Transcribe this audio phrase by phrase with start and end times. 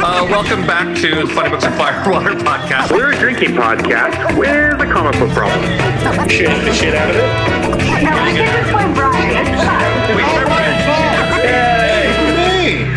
[0.00, 2.92] Uh, welcome back to the Funny Books and Firewater podcast.
[2.92, 5.60] We're a drinking podcast with a comic book problem.
[6.28, 7.22] Shit the shit out of it.
[8.04, 9.46] No, I think this one, Brian.
[9.46, 10.07] It's fun.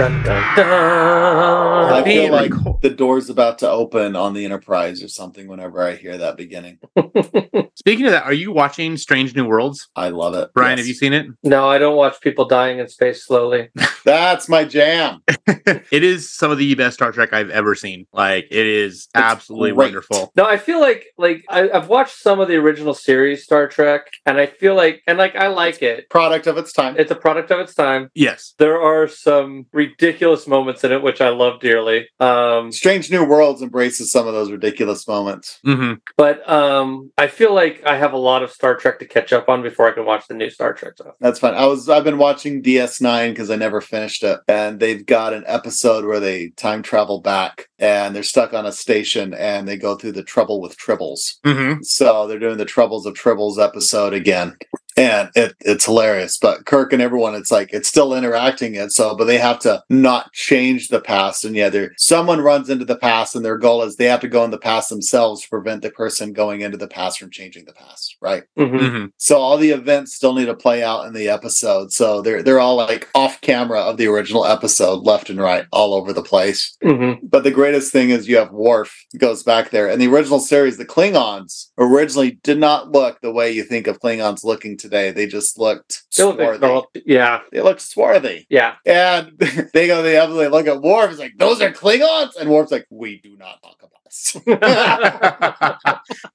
[0.02, 1.94] We Dun, dun, dun.
[1.94, 5.96] I feel like the door's about to open on the Enterprise or something whenever I
[5.96, 6.80] hear that beginning.
[7.76, 9.90] Speaking of that, are you watching Strange New Worlds?
[9.96, 10.50] I love it.
[10.56, 10.80] Brian, Yes.
[10.80, 11.28] have you seen it?
[11.44, 13.70] No, I don't watch people dying in space slowly.
[14.06, 15.22] That's my jam.
[15.48, 18.08] it is some of the best Star Trek I've ever seen.
[18.12, 19.86] Like it is absolutely great.
[19.86, 20.32] wonderful.
[20.36, 24.08] No, I feel like like I, I've watched some of the original series Star Trek,
[24.26, 26.10] and I feel like and like I like it.
[26.10, 26.96] Product of its time.
[26.98, 28.10] It's a product of its time.
[28.16, 28.56] Yes.
[28.58, 32.08] There are some ridiculous moments in it which I love dearly.
[32.20, 35.60] Um, Strange New Worlds embraces some of those ridiculous moments.
[35.64, 39.34] hmm but um, I feel like I have a lot of Star Trek to catch
[39.34, 41.16] up on before I can watch the new Star Trek stuff.
[41.20, 41.54] That's fine.
[41.54, 45.44] I was I've been watching DS9 because I never finished it, and they've got an
[45.48, 49.96] episode where they time travel back and they're stuck on a station and they go
[49.96, 51.36] through the trouble with tribbles.
[51.44, 54.56] hmm So they're doing the Troubles of Tribbles episode again.
[55.02, 56.38] And it, it's hilarious.
[56.38, 58.92] But Kirk and everyone, it's like it's still interacting it.
[58.92, 61.44] So, but they have to not change the past.
[61.44, 64.28] And yeah, there someone runs into the past, and their goal is they have to
[64.28, 67.66] go in the past themselves to prevent the person going into the past from changing
[67.66, 68.16] the past.
[68.22, 68.44] Right.
[68.60, 68.90] Mhm.
[69.00, 71.92] hmm So all the events still need to play out in the episode.
[71.92, 75.94] So they're they're all like off camera of the original episode, left and right, all
[75.96, 76.78] over the place.
[76.84, 77.20] Mhm.
[77.24, 79.88] But the greatest thing is you have Worf goes back there.
[79.90, 84.00] and the original series, the Klingons originally did not look the way you think of
[84.00, 84.91] Klingons looking today.
[84.92, 87.04] They just looked They look like swarthy.
[87.06, 88.46] yeah, They looked swarthy.
[88.50, 88.76] yeah.
[88.86, 89.32] And
[89.74, 92.36] they go to the episode, they look at Worf, it's like, those are Klingons?
[92.40, 94.38] And Worf's like, we do not talk about this.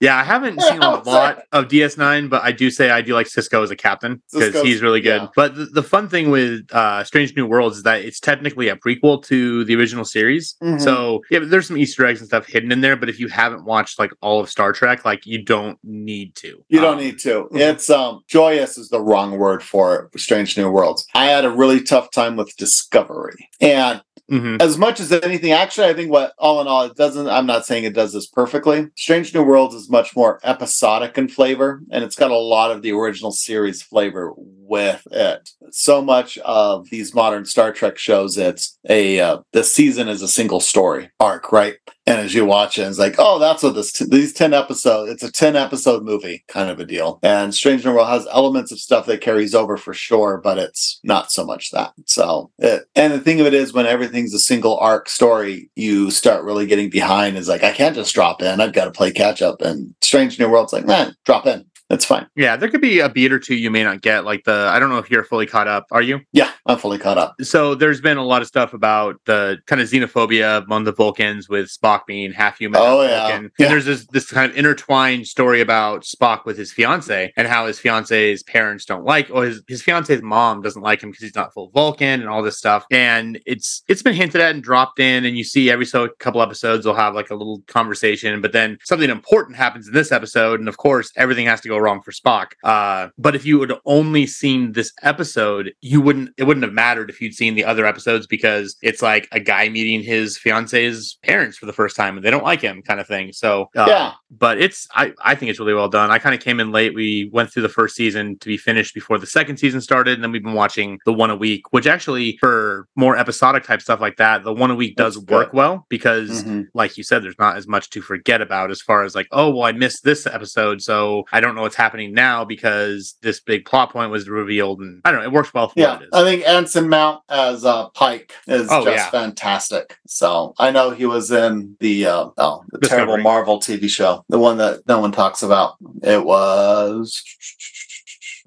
[0.01, 3.27] yeah, I haven't seen a lot of DS9, but I do say I do like
[3.27, 5.23] Sisko as a captain because he's really good.
[5.23, 5.29] yeah.
[5.37, 8.77] But the, the fun thing with uh, Strange New Worlds is that it's technically a
[8.77, 10.55] prequel to the original series.
[10.63, 10.81] Mhm.
[10.81, 12.97] So yeah, there's some Easter eggs and stuff hidden in there.
[12.97, 16.65] But if you haven't watched like all of Star Trek, like you don't need to.
[16.69, 17.49] You don't Um, need to.
[17.53, 21.07] It's um joyous is the wrong word for it, Strange New Worlds.
[21.15, 23.49] I had a really tough time with Discovery.
[23.61, 24.61] And mhm.
[24.61, 27.67] as much as anything, actually, I think what all in all, it doesn't, I'm not
[27.67, 28.89] saying it does this perfectly.
[28.97, 32.83] Strange New Worlds is much more episodic in flavor, and it's got a lot of
[32.83, 35.51] the original series flavor with it.
[35.71, 40.29] So much of these modern Star Trek shows, it's a, uh, the season is a
[40.29, 41.77] single story arc, right?
[42.09, 45.25] And as you watch it, it's like, oh, that's what this, these 10 episodes, it's
[45.25, 47.19] a 10 episode movie kind of a deal.
[47.23, 51.01] And Strange New World has elements of stuff that carries over for sure, but it's
[51.03, 51.93] not so much that.
[52.05, 56.13] So, it, and the thing of it is, when everything's a single arc story, you
[56.13, 57.37] start really getting behind.
[57.37, 58.61] Is like, I can't just drop in.
[58.61, 59.61] I've got to play catch up.
[59.61, 61.65] And Strange New World's like, man, drop in.
[61.89, 62.27] That's fine.
[62.35, 64.25] Yeah, there could be a beat or two you may not get.
[64.25, 65.87] Like the, I don't know if you're fully caught up.
[65.93, 66.21] Are you?
[66.33, 67.37] Yeah, I'm fully caught up.
[67.43, 71.49] So there's been a lot of stuff about the kind of xenophobia among the Vulcans
[71.49, 72.81] with Spock being half human.
[72.83, 73.29] Oh, yeah.
[73.29, 73.51] Vulcan.
[73.59, 73.67] Yeah.
[73.67, 77.67] And there's this this kind of intertwined story about Spock with his fiance and how
[77.67, 81.37] his fiance's parents don't like, or his his fiance's mom doesn't like him because he's
[81.37, 82.85] not full Vulcan and all this stuff.
[82.91, 86.15] And it's it's been hinted at and dropped in, and you see every so a
[86.17, 90.11] couple episodes they'll have like a little conversation, but then something important happens in this
[90.11, 92.53] episode, and of course everything has to go wrong for Spock.
[92.65, 97.11] Uh, but if you had only seen this episode, you wouldn't it wouldn't have mattered
[97.11, 101.57] if you'd seen the other episodes because it's like a guy meeting his fiance's parents
[101.59, 103.33] for the first time and they don't like him kind of thing.
[103.33, 104.13] So uh, Yeah.
[104.31, 106.11] but it's I, I think it's really well done.
[106.11, 106.95] I kind of came in late.
[106.95, 110.23] We went through the first season to be finished before the second season started, and
[110.25, 114.01] then we've been watching the one a week, which actually for more episodic type stuff
[114.01, 115.57] like that, the one a week does That's work good.
[115.57, 116.67] well because Mhm.
[116.75, 119.51] like you said, there's not as much to forget about as far as like, oh,
[119.51, 123.65] well, I missed this episode, so I don't know what's happening now because this big
[123.65, 126.05] plot point was revealed, and I don't know, it works well for Yeah, what it
[126.05, 126.11] is.
[126.13, 129.11] I think Anson Mount as uh, Pike is Oh, just yeah.
[129.11, 129.99] fantastic.
[130.07, 133.07] So I know he was in the uh, oh the Discovery.
[133.07, 135.75] terrible Marvel TV show, the one that no one talks about.
[136.05, 137.23] It was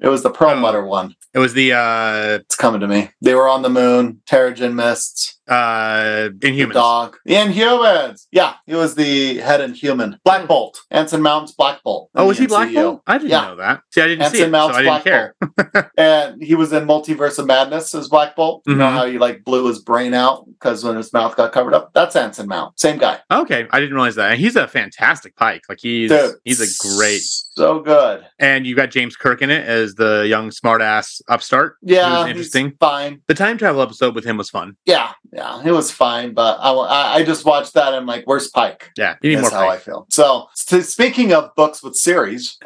[0.01, 0.85] it was the Pearl Oh.
[0.85, 1.15] One.
[1.33, 3.09] It was the uh It's coming to me.
[3.21, 4.21] They were on the moon.
[4.29, 5.37] Terrigen mists.
[5.47, 6.73] uh The Inhumans.
[6.73, 7.17] dog.
[7.25, 8.27] The Inhumans.
[8.31, 10.19] Yeah, he was the head Inhuman.
[10.23, 10.79] Black Bolt.
[10.91, 12.09] Anson Mount's Black Bolt.
[12.15, 13.01] Oh, was he Black Bolt?
[13.07, 13.41] I didn't Yeah.
[13.47, 13.81] know that.
[13.91, 15.35] See, I didn't see Anson it, so Mount's I didn't Black care.
[15.41, 15.85] Bolt.
[15.97, 18.63] and he was in Multiverse of Madness as Black Bolt.
[18.67, 18.91] You know Mhm.
[18.93, 21.91] how he like blew his brain out because when his mouth got covered up?
[21.93, 22.79] That's Anson Mount.
[22.79, 23.19] Same guy.
[23.31, 24.31] Okay, I didn't realize that.
[24.31, 25.63] And he's a fantastic Pike.
[25.69, 27.21] Like he's Dude, he's a great.
[27.21, 28.25] So good.
[28.39, 31.77] And you got James Kirk in it as the young smartass upstart.
[31.81, 32.73] Yeah, It was he's interesting.
[32.79, 33.21] Fine.
[33.27, 34.75] The time travel episode with him was fun.
[34.85, 38.23] Yeah, yeah, it was fine, but I, I, I just watched that and I'm like,
[38.25, 38.91] where's Pike?
[38.97, 40.07] Yeah, you need That's more how I feel.
[40.09, 42.57] So, s- speaking of books with series,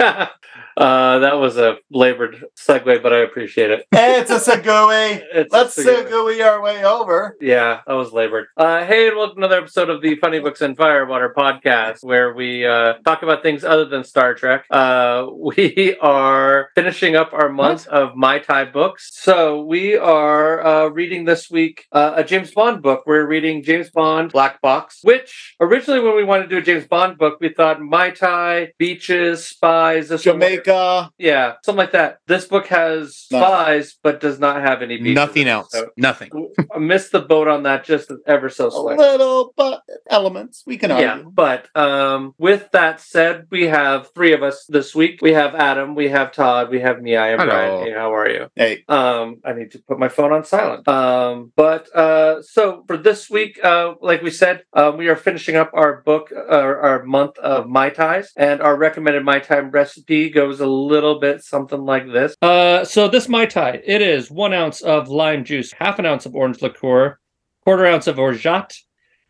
[0.75, 3.85] Uh, that was a labored segue, but I appreciate it.
[3.91, 5.21] It's a segue.
[5.33, 6.07] It's Let's segue.
[6.09, 7.35] segue our way over.
[7.41, 8.47] Yeah, that was labored.
[8.57, 12.33] Uh, hey, and welcome to another episode of the Funny Books and Firewater podcast, where
[12.33, 14.65] we uh, talk about things other than Star Trek.
[14.71, 19.09] Uh, we are finishing up our month of Mai Tai books.
[19.13, 23.03] So we are uh, reading this week uh, a James Bond book.
[23.05, 26.87] We're reading James Bond Black Box, which originally, when we wanted to do a James
[26.87, 31.11] Bond book, we thought Mai Tai, beaches, spies, this one- Jamaica.
[31.17, 32.17] Yeah, something like that.
[32.27, 33.39] This book has No.
[33.39, 35.15] spies, but does not have any beaches.
[35.15, 35.71] Nothing else.
[35.71, 36.31] So Nothing.
[36.73, 39.03] I missed the boat on that just ever so A slightly.
[39.05, 40.63] little, but elements.
[40.65, 41.05] We can argue.
[41.07, 45.19] Yeah, but um, with that said, we have three of us this week.
[45.21, 47.15] We have Adam, we have Todd, we have me.
[47.15, 47.51] I am Hello.
[47.51, 47.85] Brian.
[47.85, 48.47] Hey, how are you?
[48.55, 50.87] Hey, Um, I need to put my phone on silent.
[50.87, 55.55] Um, but uh, so for this week, uh, like we said, uh, we are finishing
[55.55, 60.29] up our book, our, our month of Mai Tais, and our recommended Mai Tai recipe
[60.29, 62.35] goes a little bit something like this.
[62.41, 66.25] Uh, so this Mai Tai, it is one ounce of lime juice, half an ounce
[66.25, 67.19] of orange liqueur,
[67.63, 68.73] quarter ounce of orgeat,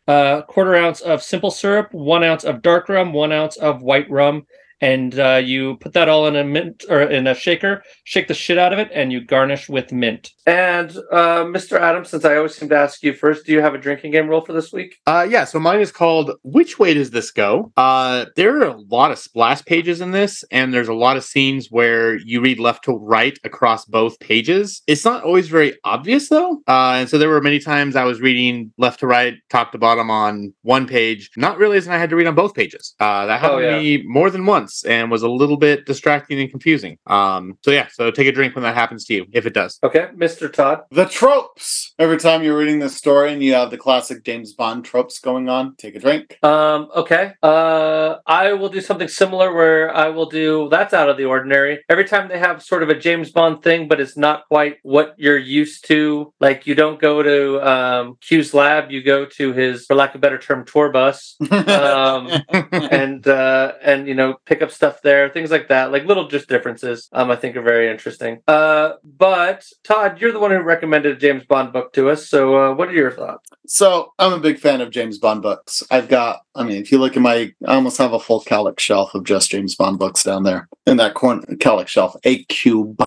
[0.07, 4.09] uh, quarter ounce of simple syrup, one ounce of dark rum, one ounce of white
[4.09, 4.45] rum,
[4.83, 8.33] and uh, you put that all in a mint or in a shaker, shake the
[8.33, 10.29] shit out of it, and you garnish with mint.
[10.45, 11.79] And uh, Mr.
[11.79, 14.27] Adams, since I always seem to ask you first, do you have a drinking game
[14.27, 14.95] rule for this week?
[15.07, 17.71] Uh, yeah, so mine is called Which Way Does This Go?
[17.77, 21.23] Uh, there are a lot of splash pages in this, and there's a lot of
[21.23, 24.81] scenes where you read left to right across both pages.
[24.87, 26.61] It's not always very obvious, though.
[26.67, 29.77] Uh, and so there were many times I was reading left to right, top to
[29.77, 32.95] bottom on one page, not realizing I had to read on both pages.
[32.99, 33.77] Uh, that happened Oh, yeah.
[33.77, 36.97] to me more than once and was a little bit distracting and confusing.
[37.05, 39.77] Um, so yeah, so take a drink when that happens to you, if it does.
[39.83, 40.51] Okay, Mr.
[40.51, 40.81] Todd.
[40.89, 41.93] the tropes.
[41.99, 45.47] Every time you're reading this story and you have the classic James Bond tropes going
[45.49, 46.43] on, take a drink.
[46.43, 47.33] Um, okay.
[47.43, 51.83] Uh, I will do something similar where I will do that's out of the ordinary.
[51.89, 55.13] Every time they have sort of a James Bond thing, but it's not quite what
[55.17, 56.33] you're used to.
[56.39, 60.15] Like you don't go to um, Q's lab, you go to his, for lack of
[60.15, 61.37] a better term, tour bus.
[61.73, 62.29] Um,
[62.71, 66.49] and uh and you know pick up stuff there things like that like little just
[66.49, 71.15] differences um i think are very interesting uh but todd you're the one who recommended
[71.15, 74.39] a james bond book to us so uh what are your thoughts So I'm a
[74.39, 75.83] big fan of James Bond books.
[75.89, 78.79] I've got, I mean, if you look at my, I almost have a full Kallax
[78.81, 83.01] shelf of just James Bond books down there in that corner Kallax shelf, a cube.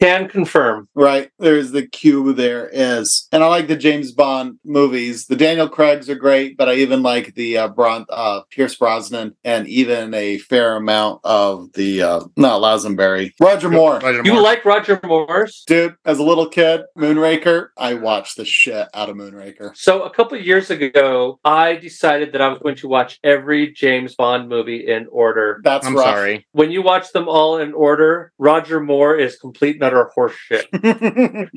[0.00, 2.36] can confirm Right there's the cube.
[2.36, 5.26] There is, and I like the James Bond movies.
[5.26, 9.36] The Daniel Craig's are great, but I even like the uh, Bron- uh, Pierce Brosnan,
[9.44, 13.98] and even a fair amount of the uh, not Lazenberry, Roger Moore.
[14.00, 18.88] Roger you like roger moore's Dude, as a little kid, Moonraker, I watched the shit
[18.94, 19.76] out of Moonraker.
[19.76, 24.14] so a couple years ago i decided that i was going to watch every james
[24.14, 26.04] bond movie in order That's I'm rough.
[26.04, 26.46] sorry.
[26.52, 30.66] when you watch them all in order roger moore is complete and utter horseshit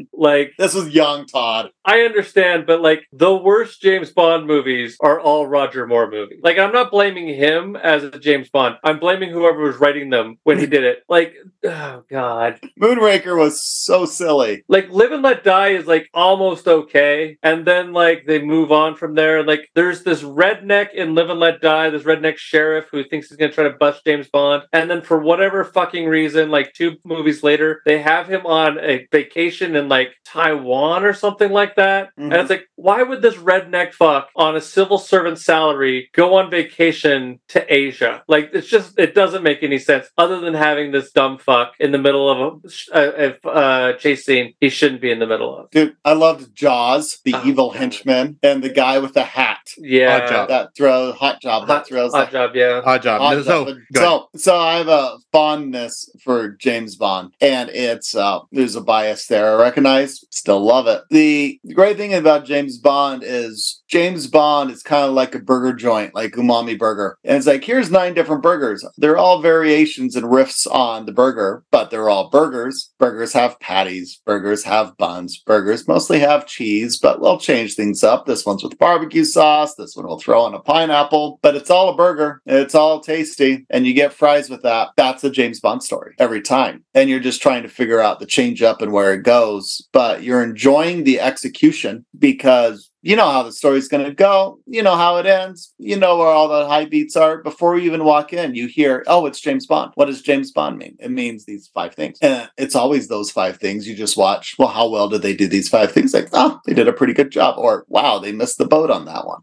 [0.13, 1.69] like this was young Todd.
[1.85, 6.39] I understand, but like the worst James Bond movies are all Roger Moore movies.
[6.43, 8.75] Like I'm not blaming him as a James Bond.
[8.83, 11.03] I'm blaming whoever was writing them when he did it.
[11.09, 11.35] Like,
[11.65, 12.59] oh god.
[12.81, 14.63] Moonraker was so silly.
[14.67, 17.37] Like Live and Let Die is like almost okay.
[17.43, 19.43] And then like they move on from there.
[19.43, 23.37] Like there's this redneck in Live and Let Die, this redneck sheriff who thinks he's
[23.37, 24.63] gonna try to bust James Bond.
[24.73, 29.07] And then for whatever fucking reason, like two movies later, they have him on a
[29.11, 32.09] vacation in like Taiwan or something like that.
[32.17, 32.41] And Mhm.
[32.41, 37.39] it's like, why would this redneck fuck on a civil servant salary go on vacation
[37.49, 38.23] to Asia?
[38.27, 41.91] Like it's just it doesn't make any sense other than having this dumb fuck in
[41.91, 42.61] the middle of
[42.93, 45.69] a, a, a, uh chase scene he shouldn't be in the middle of.
[45.71, 49.62] Dude, I loved Jaws, the Oh, evil henchman, and the guy with the hat.
[49.77, 50.21] Yeah.
[50.23, 50.49] Odd job.
[50.49, 52.81] That throw hot job that Hot, throws hot job, yeah.
[52.81, 53.21] hot job.
[53.21, 53.77] Odd No, so, job.
[53.93, 58.81] go so, so I have a fondness for James Bond, and it's uh, there's a
[58.81, 59.57] bias there.
[59.57, 61.03] I recognize, still love it.
[61.09, 65.73] The great thing about James Bond is James Bond is kind of like a burger
[65.73, 68.85] joint, like Umami Burger, and it's like here's nine different burgers.
[68.97, 72.91] They're all variations and riffs on the burger, but they're all burgers.
[72.99, 74.21] Burgers have patties.
[74.25, 75.37] Burgers have buns.
[75.37, 78.25] Burgers mostly have cheese, but we'll change things up.
[78.25, 79.52] This one's with barbecue sauce.
[79.77, 82.41] This one will throw in a pineapple, but it's all a burger.
[82.45, 84.89] It's all tasty, and you get fries with that.
[84.97, 86.83] That's a James Bond story every time.
[86.93, 90.23] And you're just trying to figure out the change up and where it goes, but
[90.23, 94.59] you're enjoying the execution because you know how the story's going to go.
[94.65, 95.73] You know how it ends.
[95.77, 97.43] You know where all the high beats are.
[97.43, 99.91] Before you even walk in, you hear, oh, it's James Bond.
[99.95, 100.95] What does James Bond mean?
[100.99, 102.17] It means these five things.
[102.21, 103.87] And it's always those five things.
[103.87, 106.13] You just watch, well, how well did they do these five things?
[106.13, 107.55] Like, oh, they did a pretty good job.
[107.57, 109.41] Or, wow, they missed the boat on that one.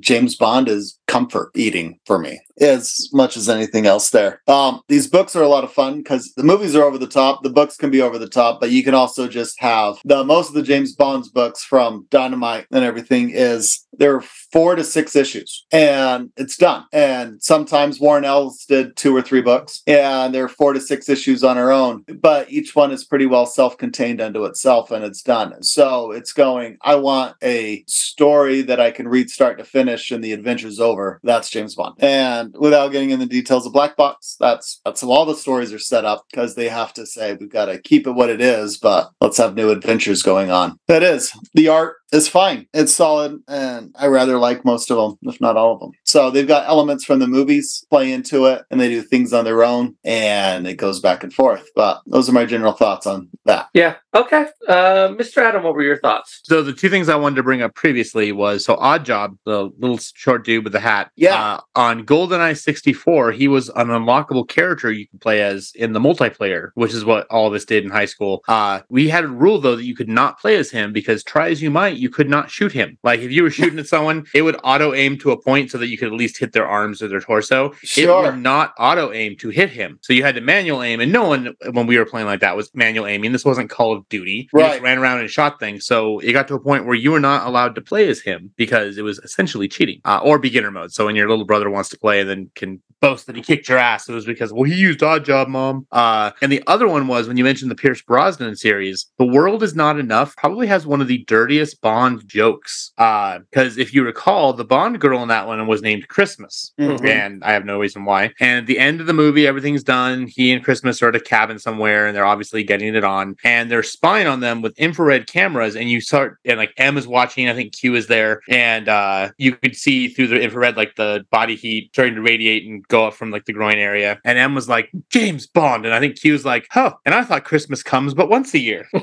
[0.00, 4.40] James Bond is comfort eating for me as much as anything else there.
[4.48, 7.42] Um, these books are a lot of fun because the movies are over the top,
[7.42, 10.48] the books can be over the top, but you can also just have the most
[10.48, 15.14] of the James Bond's books from Dynamite and everything is there are four to six
[15.16, 16.84] issues and it's done.
[16.92, 21.08] And sometimes Warren Ellis did two or three books and there are four to six
[21.08, 25.04] issues on her own, but each one is pretty well self contained unto itself and
[25.04, 25.62] it's done.
[25.62, 30.22] So it's going, I want a story that I can read start to finish and
[30.22, 31.20] the adventure's over.
[31.22, 31.94] That's James Bond.
[31.98, 35.72] And without getting into the details of Black Box, that's that's how all the stories
[35.72, 38.40] are set up because they have to say we've got to keep it what it
[38.40, 40.78] is, but let's have new adventures going on.
[40.88, 42.66] That is the art is fine.
[42.74, 45.92] It's solid, and I rather like most of them, if not all of them.
[46.04, 49.44] So they've got elements from the movies play into it, and they do things on
[49.44, 51.68] their own, and it goes back and forth.
[51.74, 53.68] But those are my general thoughts on that.
[53.74, 53.96] Yeah.
[54.14, 54.46] Okay.
[54.68, 55.38] Uh, Mr.
[55.38, 56.40] Adam, what were your thoughts?
[56.44, 59.98] So the two things I wanted to bring up previously was so Oddjob, the little
[59.98, 61.10] short dude with the hat.
[61.16, 61.36] Yeah.
[61.36, 66.00] Uh, on GoldenEye 64, he was an unlockable character you could play as in the
[66.00, 68.44] multiplayer, which is what all of us did in high school.
[68.48, 71.48] Uh, we had a rule though that you could not play as him because try
[71.48, 72.98] as you might, you could not shoot him.
[73.02, 75.78] Like if you were shooting at someone, it would auto aim to a point so
[75.78, 77.72] that you could at least hit their arms or their torso.
[77.82, 78.26] Sure.
[78.26, 79.98] It would not auto aim to hit him.
[80.02, 82.56] So you had to manual aim, and no one when we were playing like that
[82.56, 83.32] was manual aiming.
[83.32, 84.42] This wasn't Call of Duty.
[84.44, 84.82] Just Right.
[84.82, 85.86] ran around and shot things.
[85.86, 88.50] So it got to a point where you were not allowed to play as him
[88.56, 90.92] because it was essentially cheating uh, or beginner mode.
[90.92, 93.68] So when your little brother wants to play and then can boast that he kicked
[93.68, 95.86] your ass, it was because well he used Oddjob, mom.
[95.92, 99.06] Uh, and the other one was when you mentioned the Pierce Brosnan series.
[99.18, 100.34] The world is not enough.
[100.36, 102.92] Probably has one of the dirtiest Bond jokes.
[102.96, 107.04] Because if you recall, the Bond girl in that one was named Christmas Mhm.
[107.06, 108.32] and I have no reason why.
[108.40, 110.28] And at the end of the movie, everything's done.
[110.28, 113.34] He and Christmas are at a cabin somewhere, and they're obviously getting it on.
[113.44, 115.74] And they're spying on them with infrared cameras.
[115.74, 117.48] And you start, and like M is watching.
[117.48, 121.24] I think Q is there, and uh, you could see through the infrared like the
[121.30, 124.20] body heat starting to radiate and go up from like the groin area.
[124.24, 126.94] And M was like James Bond, and I think Q was like, huh.
[127.04, 128.86] And I thought Christmas comes but once a year.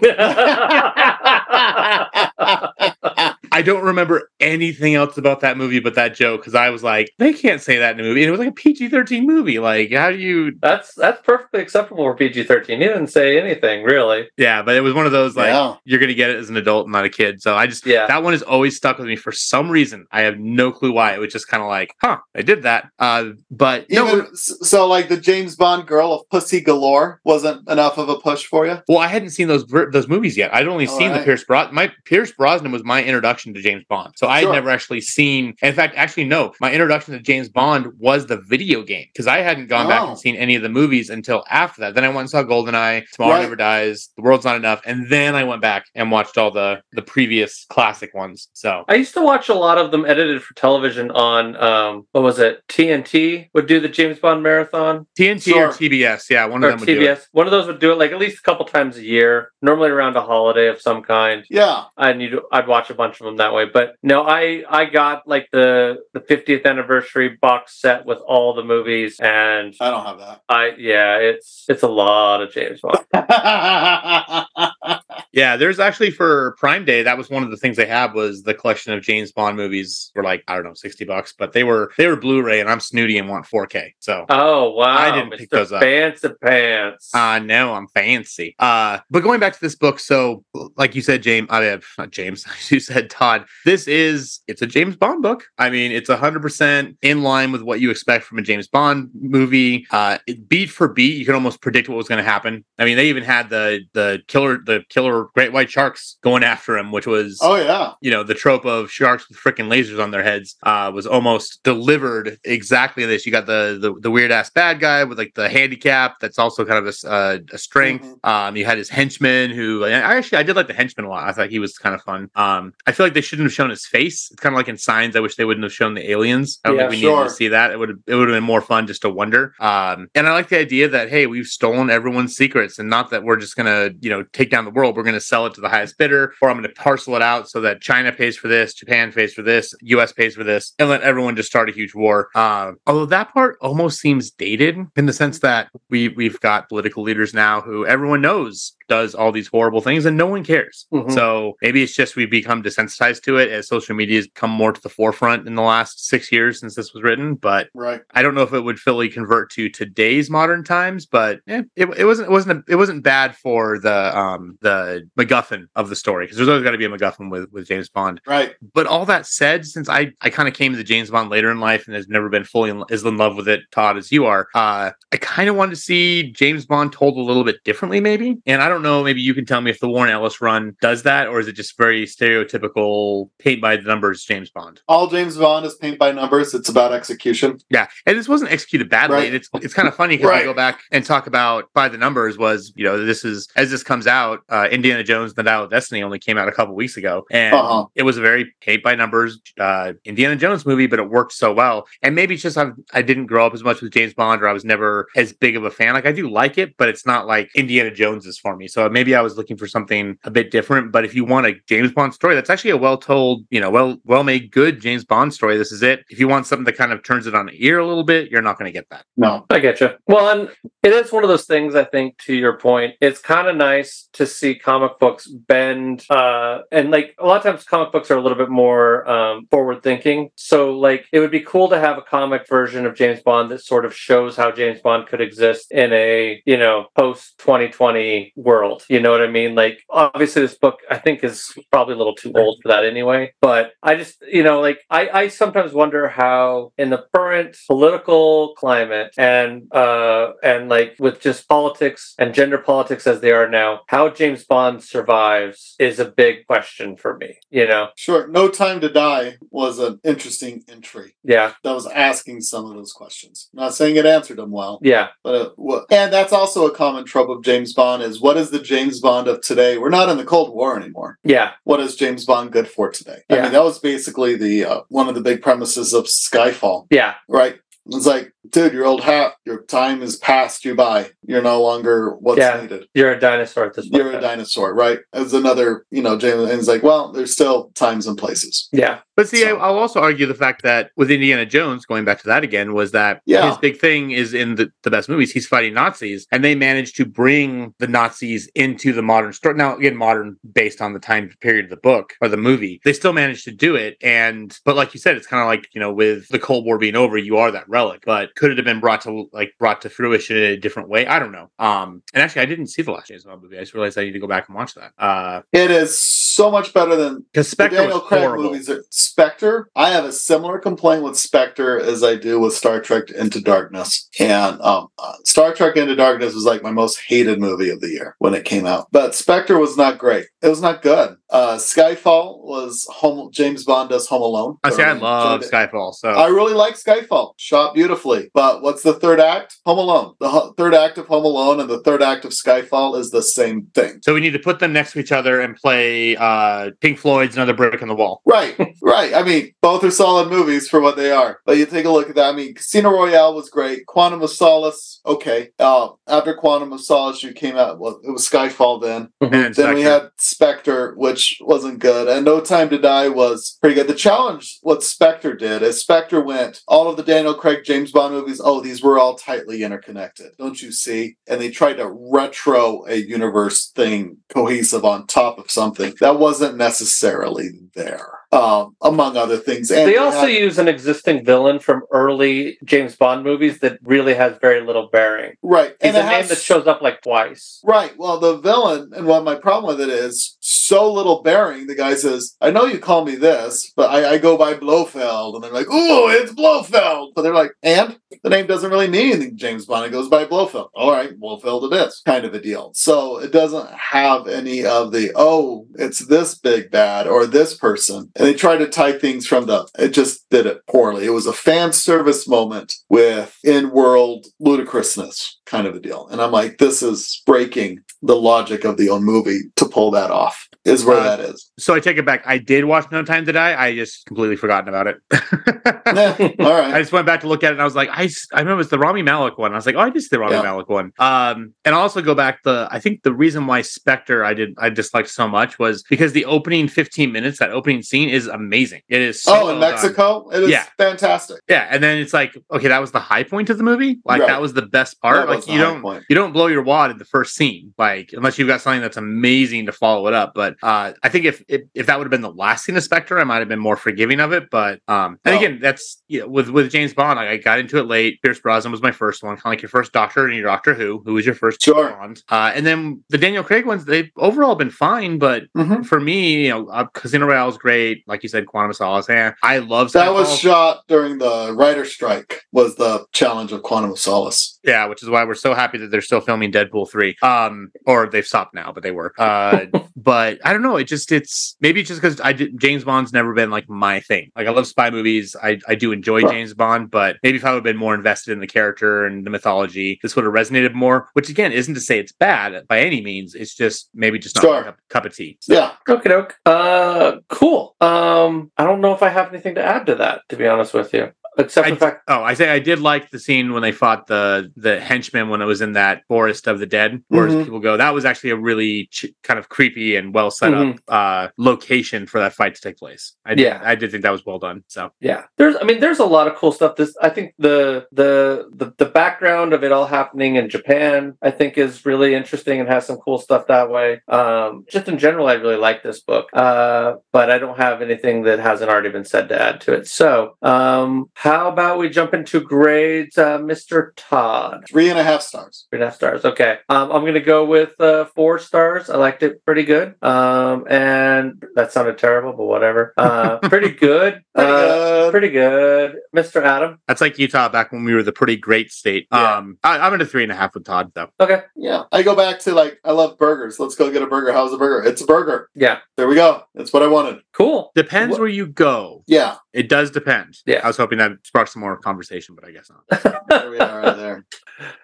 [3.60, 7.12] I don't remember anything else about that movie but that joke because I was like,
[7.20, 8.22] they can't say that in a movie.
[8.24, 9.60] And it was like a PG 13 movie.
[9.60, 10.54] Like, how do you.
[10.62, 12.80] that's that's perfectly acceptable for PG thirteen.
[12.80, 14.30] He didn't say anything really.
[14.38, 15.76] Yeah, but it was one of those like, Yeah.
[15.84, 17.42] you're going to get it as an adult, not a kid.
[17.42, 18.08] So I just, Yeah.
[18.08, 20.06] that one has always stuck with me for some reason.
[20.12, 21.14] I have no clue why.
[21.14, 22.88] It was just kind of like, huh, I did that.
[22.98, 27.98] Uh, but Even, no, so like the James Bond girl of Pussy Galore wasn't enough
[27.98, 28.78] of a push for you.
[28.88, 30.54] well, I hadn't seen those those movies yet.
[30.56, 31.20] I'd only All seen the.
[31.20, 31.76] Pierce Brosnan.
[31.76, 34.14] My Pierce Brosnan was my introduction to James Bond.
[34.18, 35.54] So I had never actually seen.
[35.62, 36.54] In fact, actually, no.
[36.62, 40.10] My introduction to James Bond was the video game because I hadn't gone back Oh.
[40.10, 41.96] and seen any of the movies until after that.
[41.96, 43.42] Then I went and saw GoldenEye, Tomorrow Right.
[43.44, 46.82] Never Dies, The World's Not Enough, and then I went back and watched all the
[46.94, 48.50] the previous classic ones.
[48.54, 52.24] So I used to watch a lot of them edited for television on um what
[52.24, 52.62] was it?
[52.68, 55.06] TNT would do the James Bond marathon.
[55.18, 55.68] TNT Sure.
[55.68, 57.18] or TBS, yeah, one Or of them would do it.
[57.18, 57.28] TBS.
[57.32, 59.90] One of those would do it like at least a couple times a year, normally
[59.90, 61.46] around a holiday of some kind.
[61.50, 61.84] Yeah.
[61.98, 63.66] I need I'd watch a bunch of them that way.
[63.66, 68.64] But no, I I got like the the 50th anniversary box set with all the
[68.64, 70.42] movies and I don't have that.
[70.48, 73.06] I yeah, it's it's a lot of James Bond.
[75.32, 78.44] Yeah, there's actually for Prime Day, that was one of the things they had was
[78.44, 81.64] the collection of James Bond movies for like, I don't know, 60 bucks, but they
[81.64, 83.94] were they were Blu-ray and I'm snooty and want 4K.
[84.00, 84.98] So Oh wow.
[84.98, 85.82] I didn't pick those up.
[85.82, 87.14] Fancy pants.
[87.14, 88.56] Uh know I'm fancy.
[88.60, 90.44] Uh but going back to this book, so
[90.78, 94.66] like you said, James, I have not James, you said Todd, this is it's a
[94.66, 95.44] James Bond book.
[95.58, 99.10] I mean, it's hundred percent in line with what you expect from a James Bond
[99.14, 99.86] movie.
[99.92, 102.64] Uh beat for beat, you can almost predict what was gonna happen.
[102.78, 106.78] I mean, they even had the the killer the killer great white sharks going after
[106.78, 107.92] him, which was oh yeah.
[108.00, 111.62] you know the trope of sharks with freaking lasers on their heads uh, was almost
[111.64, 113.26] delivered exactly this.
[113.26, 116.64] You got the the, the weird ass bad guy with like the handicap that's also
[116.64, 118.06] kind of a, uh, a strength.
[118.06, 118.30] Mhm.
[118.30, 121.28] Um, you had his henchman who I actually I did like the henchman a lot.
[121.28, 122.30] I thought he was kind of fun.
[122.36, 124.30] Um, I feel like they shouldn't have shown his face.
[124.32, 125.16] It's kind of like in Signs.
[125.16, 126.60] I wish they wouldn't have shown the aliens.
[126.64, 127.72] I don't Yeah, think we needed to see that.
[127.72, 129.54] It would have it would have been more fun just to wonder.
[129.60, 133.24] Um, and I like the idea that hey, we've stolen everyone's secrets, and not that
[133.24, 134.96] we're just gonna you know take down the world.
[134.96, 137.62] We're gonna sell it to the highest bidder, or I'm gonna parcel it out so
[137.62, 140.12] that China pays for this, Japan pays for this, U.S.
[140.14, 142.30] pays for this, and let everyone just start a huge war.
[142.36, 147.04] Um, although that part almost seems dated in the sense that we we've got political
[147.04, 150.86] leaders now who everyone knows does all these horrible things and no one cares.
[150.92, 151.12] Mhm.
[151.14, 154.74] So maybe it's just we've become desensitized to it as social media has come more
[154.74, 157.36] to the forefront in the last six years since this was written.
[157.36, 158.02] But Right.
[158.14, 161.88] I don't know if it would fully convert to today's modern times, but eh, it,
[161.98, 165.96] it wasn't it wasn't a, it wasn't bad for the um the MacGuffin of the
[165.96, 168.20] story because there's always got to be a MacGuffin with with James Bond.
[168.28, 168.56] Right.
[168.74, 171.52] But all that said, since I I kind of came to the James Bond later
[171.52, 174.12] in life and has never been fully in, as in love with it, Todd, as
[174.12, 177.64] you are, uh, I kind of wanted to see James Bond told a little bit
[177.64, 178.38] differently, maybe.
[178.46, 181.04] And I don't know, maybe you can tell me if the Warren Ellis run does
[181.04, 184.82] that, or is it just very stereotypical paint by the numbers James Bond?
[184.88, 186.54] All James Bond is paint by numbers.
[186.54, 187.60] It's about execution.
[187.70, 189.18] Yeah, and this wasn't executed badly.
[189.18, 189.28] Right.
[189.28, 190.44] And it's it's kind of funny because I Right.
[190.46, 193.84] go back and talk about by the numbers was you know this is as this
[193.84, 196.98] comes out, uh, Indiana Jones: The Dial of Destiny only came out a couple weeks
[196.98, 197.86] ago, and Uh-huh.
[197.96, 201.54] it was a very paint by numbers uh, Indiana Jones movie, but it worked so
[201.54, 201.88] well.
[202.02, 204.48] And maybe it's just I've, I didn't grow up as much with James Bond, or
[204.48, 205.94] I was never as big of a fan.
[205.94, 208.68] Like I do like it, but it's not like Indiana Jones is for me.
[208.70, 210.92] So maybe I was looking for something a bit different.
[210.92, 213.70] But if you want a James Bond story, that's actually a well told, you know,
[213.70, 215.58] well well made, good James Bond story.
[215.58, 216.04] This is it.
[216.10, 218.30] If you want something that kind of turns it on the ear a little bit,
[218.30, 219.06] you're not going to get that.
[219.18, 219.46] No.
[219.50, 219.92] I get you.
[220.08, 220.50] Well, and
[220.84, 221.76] it is one of those things.
[221.76, 226.60] I think to your point, it's kind of nice to see comic books bend, uh,
[226.72, 229.84] and like a lot of times, comic books are a little bit more um, forward
[229.84, 230.30] thinking.
[230.36, 233.64] So, like, it would be cool to have a comic version of James Bond that
[233.64, 238.59] sort of shows how James Bond could exist in a you know post 2020 world.
[238.90, 239.56] You know what I mean?
[239.56, 243.34] Like, obviously, this book I think is probably a little too old for that anyway.
[243.42, 248.54] But I just you know like I I sometimes wonder how in the current political
[248.56, 253.82] climate and uh and like with just politics and gender politics as they are now,
[253.88, 257.38] how James Bond survives is a big question for me.
[257.50, 257.90] You know?
[257.96, 258.28] Sure.
[258.28, 262.92] No Time to Die was an interesting entry Yeah, that was asking some of those
[262.92, 263.50] questions.
[263.54, 265.54] not saying it answered them well, yeah, but it,
[265.92, 269.28] and that's also a common trope of James Bond is what is the James Bond
[269.28, 269.78] of today?
[269.78, 271.18] We're not in the Cold War anymore.
[271.24, 273.20] yeah, What is James Bond good for today?
[273.30, 277.16] I mean, that was basically the uh, one of the big premises of Skyfall, yeah,
[277.28, 277.60] right?
[277.88, 281.12] It's like, dude, your old hat, your time is passed you by.
[281.26, 282.60] You're no longer what's Yeah.
[282.62, 282.88] needed.
[282.94, 284.04] you're a dinosaur at this point.
[284.04, 285.00] You're a dinosaur, right?
[285.14, 288.68] As another, you know, James, and he's like, well, there's still times and places.
[288.72, 292.06] Yeah, But see, I, So- I'll also argue the fact that with Indiana Jones, going
[292.06, 293.50] back to that again, was that Yeah.
[293.50, 296.96] his big thing is in the, the best movies, he's fighting Nazis, and they managed
[296.98, 299.56] to bring the Nazis into the modern story.
[299.56, 302.94] Now, again, modern based on the time period of the book or the movie, they
[302.94, 303.98] still managed to do it.
[304.02, 306.78] And, but like you said, it's kind of like, you know, with the Cold War
[306.78, 309.82] being over, you are that relic, but could it have been brought to like brought
[309.82, 311.06] to fruition in a different way?
[311.06, 311.50] I don't know.
[311.60, 313.58] Um, and actually, I didn't see the last James Bond movie.
[313.58, 314.94] I just realized I need to go back and watch that.
[314.98, 318.46] Uh, It is so much better than because Daniel Craig horrible.
[318.46, 318.70] movies.
[318.70, 323.12] Are, Spectre, I have a similar complaint with Spectre as I do with Star Trek
[323.12, 324.08] Into Darkness.
[324.20, 327.90] And um, uh, Star Trek Into Darkness was like my most hated movie of the
[327.90, 328.88] year when it came out.
[328.92, 330.28] But Spectre was not great.
[330.42, 331.18] It was not good.
[331.30, 333.30] Uh, Skyfall was home.
[333.32, 334.58] James Bond does Home Alone.
[334.64, 334.82] I see.
[334.82, 335.42] I love.
[335.42, 335.94] Skyfall.
[335.94, 337.34] So I really like Skyfall.
[337.38, 338.19] Shot beautifully.
[338.34, 339.58] But what's the third act?
[339.66, 340.16] Home Alone.
[340.20, 343.22] The ho- third act of Home Alone and the third act of Skyfall is the
[343.22, 344.00] same thing.
[344.04, 347.36] So we need to put them next to each other and play uh, Pink Floyd's
[347.36, 349.14] "Another Brick in the Wall." Right, right.
[349.14, 351.40] I mean, both are solid movies for what they are.
[351.46, 352.34] But you take a look at that.
[352.34, 353.86] I mean, Casino Royale was great.
[353.86, 355.50] Quantum of Solace, okay.
[355.60, 357.80] Uh, after Quantum of Solace, you came out.
[357.80, 359.10] Well, it was Skyfall then.
[359.22, 363.76] Then Then we had Spectre, which wasn't good, and No Time to Die was pretty
[363.76, 363.88] good.
[363.88, 368.09] The challenge, what Spectre did, is Spectre went all of the Daniel Craig James Bond
[368.10, 368.42] movies.
[368.44, 371.16] Oh, these were all tightly interconnected, don't you see?
[371.28, 376.58] And they tried to retro a universe thing cohesive on top of something that wasn't
[376.58, 379.72] necessarily there, um, among other things.
[379.72, 384.14] And they also had- use an existing villain from early James Bond movies that really
[384.14, 385.34] has very little bearing.
[385.42, 387.60] right, He's and a it name has- that shows up like twice.
[387.64, 387.94] Right.
[387.98, 391.66] Well, the villain, and what my problem with it is, so little bearing.
[391.68, 395.36] The guy says, "I know you call me this, but I, I go by Blofeld,"
[395.36, 399.14] and they're like, "Ooh, it's Blofeld." But they're like, "And the name doesn't really mean
[399.14, 400.70] anything." James Bond it goes by Blofeld.
[400.74, 402.72] All right, Blofeld it is, kind of a deal.
[402.74, 408.12] So it doesn't have any of the oh, it's this big bad or this person,
[408.16, 409.68] and they try to tie things from the.
[409.78, 411.06] It just did it poorly.
[411.06, 416.08] It was a fan service moment with in-world ludicrousness, kind of a deal.
[416.08, 420.12] And I'm like, this is breaking the logic of the own movie to pull that
[420.12, 420.49] off.
[420.70, 421.52] Is where Uh, that is.
[421.60, 422.24] So I take it back.
[422.26, 423.62] I did watch No Time to Die.
[423.62, 424.98] I just completely forgotten about it.
[425.12, 428.10] Yeah, all I just went back to look at it and I was like, I,
[428.34, 429.52] I remember it's the Rami Malek one.
[429.52, 430.42] I was like, oh, I did the Rami Yeah.
[430.44, 430.92] Malek one.
[431.00, 434.54] Um, and I'll also go back the I think the reason why Spectre I did
[434.58, 438.82] I disliked so much was because the opening 15 minutes, that opening scene is amazing.
[438.90, 439.72] It is so Oh, well in done.
[439.72, 440.66] Mexico, it is Yeah.
[440.78, 441.42] fantastic.
[441.50, 444.00] Yeah, and then it's like, okay, that was the high point of the movie.
[444.06, 444.28] Like Right.
[444.28, 445.28] that was the best part.
[445.28, 446.04] That like you don't point.
[446.10, 448.98] you don't blow your wad in the first scene, like unless you've got something that's
[448.98, 450.34] amazing to follow it up.
[450.36, 452.84] But uh, I think if, if if that would have been the last scene of
[452.84, 454.50] Spectre, I might have been more forgiving of it.
[454.50, 457.18] But um, and Well- again, that's you know, with with James Bond.
[457.18, 458.22] Like, I got into it late.
[458.22, 460.74] Pierce Brosnan was my first one, kind of like your first Doctor and your Doctor
[460.74, 461.02] Who.
[461.06, 461.92] Who was your first Sure.
[461.92, 462.24] Bond?
[462.30, 465.18] Uh, and then the Daniel Craig ones, they've overall been fine.
[465.20, 465.86] But Mhm.
[465.86, 468.04] for me, you know, uh, Casino Royale is great.
[468.08, 469.10] Like you said, Quantum of Solace.
[469.10, 472.42] Eh, I love That was shot during the writer strike.
[472.52, 474.60] Was the challenge of Quantum of Solace?
[474.64, 477.16] Yeah, which is why we're so happy that they're still filming Deadpool 3.
[477.22, 479.14] Um, or they've stopped now, but they were.
[479.18, 480.78] Uh, but I don't know.
[480.78, 484.00] It just, it's maybe it's just because I did, James Bond's never been like my
[484.00, 484.32] thing.
[484.36, 485.36] Like, I love spy movies.
[485.42, 486.32] I, I do enjoy Sure.
[486.32, 489.26] James Bond, but maybe if I would have been more invested in the character and
[489.26, 492.80] the mythology, this would have resonated more, which again, isn't to say it's bad by
[492.80, 493.36] any means.
[493.36, 494.56] It's just maybe just not Sure.
[494.62, 495.38] my cup, cup of tea.
[495.42, 495.72] So, Yeah.
[495.88, 496.38] Okay, doke.
[496.46, 497.76] Uh, cool.
[497.82, 500.74] Um, I don't know if I have anything to add to that, to be honest
[500.74, 502.02] with you, except I for the fact.
[502.08, 505.42] Oh, I say I did like the scene when they fought the the henchman when
[505.42, 507.44] it was in that forest of the dead, where Mhm.
[507.46, 507.78] people go.
[507.78, 512.06] That was actually a really ch- kind of creepy and well set up uh, location
[512.06, 513.14] for that fight to take place.
[513.26, 513.62] I did, Yeah.
[513.64, 514.64] I did think that was well done.
[514.68, 515.56] So Yeah, there's.
[515.60, 516.76] I mean, there's a lot of cool stuff.
[516.76, 521.32] This, I think, the the the the background of it all happening in Japan, I
[521.32, 524.02] think, is really interesting and has some cool stuff that way.
[524.08, 526.28] Um, just in general, I really like this book.
[526.34, 529.88] Uh, but I don't have anything that hasn't already been said to add to it.
[529.88, 533.92] So, um, how about we jump into grades, uh, Mr.
[533.96, 534.64] Todd?
[534.68, 535.68] Three and a half stars.
[535.70, 536.26] Three and a half stars.
[536.26, 536.58] Okay.
[536.70, 538.90] Um, I'm gonna go with uh, four stars.
[538.90, 539.94] I liked it pretty good.
[540.04, 542.96] Um, and that sounded terrible, but whatever.
[542.98, 544.22] Uh, pretty good.
[544.34, 545.12] Pretty uh, good.
[545.12, 546.42] pretty good, Mr.
[546.44, 546.80] Adam.
[546.88, 549.08] that's like Utah back when we were the pretty great state.
[549.12, 549.36] Yeah.
[549.38, 551.10] Um, I, I'm at a three and a half with Todd though.
[551.20, 551.44] Okay.
[551.56, 551.84] Yeah.
[551.92, 553.60] I go back to like I love burgers.
[553.60, 554.32] Let's go get a burger.
[554.34, 554.88] How's a burger?
[554.88, 555.50] It's a burger.
[555.54, 555.80] Yeah.
[555.96, 556.44] There we go.
[556.56, 557.20] That's what I wanted.
[557.34, 557.72] Cool.
[557.76, 559.04] Depends What- where you go.
[559.06, 559.36] Yeah.
[559.54, 560.38] It does depend.
[560.46, 560.62] Yeah.
[560.64, 563.20] I was hoping that sparked some more conversation, but I guess not.
[563.30, 564.26] There we are right there.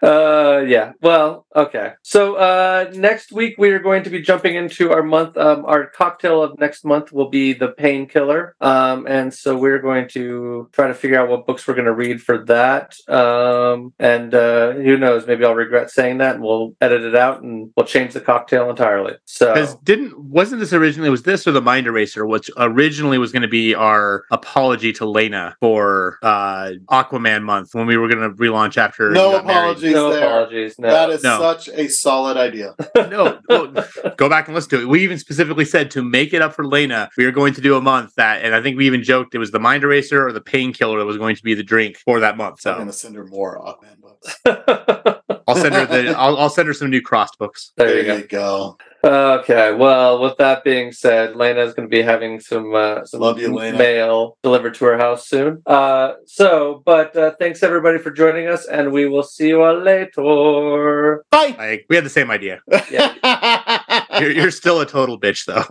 [0.02, 0.94] Uh, yeah.
[1.02, 1.94] Well, okay.
[2.04, 5.36] So uh, next week we are going to be jumping into our month.
[5.36, 8.56] Um, our cocktail of next month will be the painkiller.
[8.62, 11.94] Um, and so we're going to try to figure out what books we're going to
[11.94, 12.96] read for that.
[13.10, 15.28] Um, and uh, who knows?
[15.28, 18.70] Maybe I'll regret saying that, and we'll edit it out, and we'll change the cocktail
[18.70, 19.14] entirely.
[19.26, 23.42] So didn't wasn't this originally was this or the Mind Eraser, which originally was going
[23.42, 24.24] to be our
[24.56, 29.38] apology to Lena for uh Aquaman month when we were going to relaunch after No
[29.38, 29.50] you married.
[29.72, 30.24] apologies no there.
[30.26, 30.80] apologies.
[30.80, 30.90] No.
[30.90, 31.40] That is No.
[31.40, 32.74] such a solid idea.
[32.96, 33.74] no, well,
[34.16, 34.88] go back and listen to it.
[34.88, 37.76] We even specifically said to make it up for Lena, we are going to do
[37.76, 40.32] a month that, and I think we even joked it was the Mind Eraser or
[40.32, 42.62] the Painkiller that was going to be the drink for that month.
[42.62, 44.40] So I'm gonna send her more Aquaman books.
[45.48, 47.74] I'll send her the I'll, I'll send her some new crossed books.
[47.76, 48.28] there you go.
[48.30, 48.78] go.
[49.06, 53.20] Okay, well, with that being said, Lena is going to be having some uh, some
[53.20, 53.78] Love you, Lena.
[53.78, 55.62] mail delivered to her house soon.
[55.68, 59.80] Uh, so, but uh, thanks everybody for joining us, and we will see you all
[59.80, 61.24] later.
[61.30, 61.56] Bye.
[61.56, 62.62] Like we had the same idea.
[62.92, 64.02] Yeah.
[64.20, 65.66] You're, you're still a total bitch though.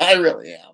[0.00, 0.72] I really am.